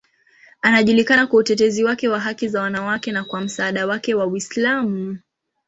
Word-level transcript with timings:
Anajulikana 0.61 1.27
kwa 1.27 1.39
utetezi 1.39 1.83
wake 1.83 2.07
wa 2.07 2.19
haki 2.19 2.47
za 2.47 2.61
wanawake 2.61 3.11
na 3.11 3.23
kwa 3.23 3.41
msaada 3.41 3.87
wake 3.87 4.13
wa 4.15 4.27
Uislamu. 4.27 5.17